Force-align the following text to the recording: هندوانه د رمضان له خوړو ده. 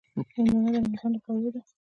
هندوانه 0.35 0.79
د 0.83 0.85
رمضان 0.85 1.09
له 1.13 1.19
خوړو 1.23 1.49
ده. 1.53 1.61